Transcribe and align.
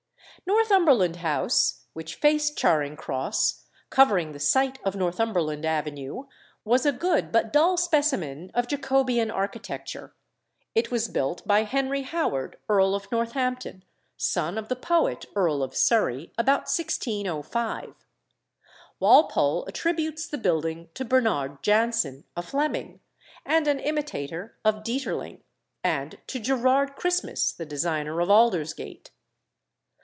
Northumberland 0.47 1.17
House, 1.17 1.85
which 1.93 2.15
faced 2.15 2.57
Charing 2.57 2.95
Cross, 2.97 3.67
covering 3.91 4.31
the 4.31 4.39
site 4.39 4.79
of 4.83 4.95
Northumberland 4.95 5.65
Avenue, 5.65 6.23
was 6.65 6.83
a 6.83 6.91
good 6.91 7.31
but 7.31 7.53
dull 7.53 7.77
specimen 7.77 8.49
of 8.55 8.67
Jacobean 8.67 9.29
architecture; 9.29 10.15
it 10.73 10.89
was 10.89 11.07
built 11.07 11.45
by 11.47 11.61
Henry 11.63 12.01
Howard, 12.01 12.57
Earl 12.67 12.95
of 12.95 13.09
Northampton, 13.11 13.83
son 14.17 14.57
of 14.57 14.67
the 14.67 14.75
poet 14.75 15.27
Earl 15.35 15.61
of 15.61 15.75
Surrey, 15.75 16.33
about 16.39 16.61
1605. 16.67 17.93
Walpole 18.99 19.63
attributes 19.67 20.27
the 20.27 20.39
building 20.39 20.89
to 20.95 21.05
Bernard 21.05 21.61
Jansen, 21.61 22.23
a 22.35 22.41
Fleming, 22.41 22.99
and 23.45 23.67
an 23.67 23.79
imitator 23.79 24.57
of 24.65 24.83
Dieterling, 24.83 25.43
and 25.83 26.17
to 26.25 26.39
Gerard 26.39 26.95
Christmas, 26.95 27.51
the 27.51 27.65
designer 27.65 28.19
of 28.21 28.31
Aldersgate. 28.31 29.11